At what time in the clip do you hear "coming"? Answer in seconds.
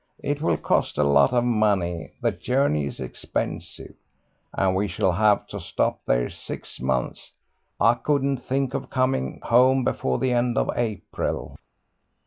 8.89-9.41